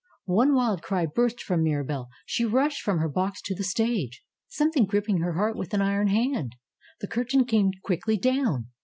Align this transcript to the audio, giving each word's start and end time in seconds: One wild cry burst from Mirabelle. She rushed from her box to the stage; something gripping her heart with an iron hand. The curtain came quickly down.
One 0.25 0.55
wild 0.55 0.81
cry 0.81 1.05
burst 1.05 1.41
from 1.43 1.61
Mirabelle. 1.63 2.09
She 2.25 2.43
rushed 2.43 2.81
from 2.81 2.97
her 2.97 3.07
box 3.07 3.39
to 3.43 3.53
the 3.53 3.63
stage; 3.63 4.23
something 4.47 4.87
gripping 4.87 5.19
her 5.19 5.33
heart 5.33 5.55
with 5.55 5.75
an 5.75 5.81
iron 5.83 6.07
hand. 6.07 6.55
The 7.01 7.07
curtain 7.07 7.45
came 7.45 7.69
quickly 7.83 8.17
down. 8.17 8.69